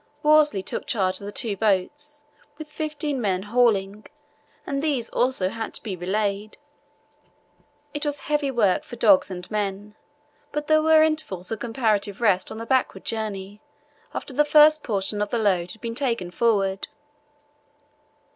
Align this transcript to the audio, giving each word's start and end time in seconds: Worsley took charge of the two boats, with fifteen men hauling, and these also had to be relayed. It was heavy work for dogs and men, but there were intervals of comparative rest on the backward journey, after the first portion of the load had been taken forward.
Worsley 0.23 0.63
took 0.63 0.87
charge 0.87 1.19
of 1.19 1.27
the 1.27 1.31
two 1.31 1.55
boats, 1.55 2.23
with 2.57 2.67
fifteen 2.67 3.21
men 3.21 3.43
hauling, 3.43 4.07
and 4.65 4.81
these 4.81 5.09
also 5.11 5.49
had 5.49 5.75
to 5.75 5.83
be 5.83 5.95
relayed. 5.95 6.57
It 7.93 8.03
was 8.03 8.21
heavy 8.21 8.49
work 8.49 8.83
for 8.83 8.95
dogs 8.95 9.29
and 9.29 9.51
men, 9.51 9.93
but 10.51 10.65
there 10.65 10.81
were 10.81 11.03
intervals 11.03 11.51
of 11.51 11.59
comparative 11.59 12.19
rest 12.19 12.51
on 12.51 12.57
the 12.57 12.65
backward 12.65 13.05
journey, 13.05 13.61
after 14.11 14.33
the 14.33 14.43
first 14.43 14.81
portion 14.81 15.21
of 15.21 15.29
the 15.29 15.37
load 15.37 15.69
had 15.73 15.81
been 15.81 15.93
taken 15.93 16.31
forward. 16.31 16.87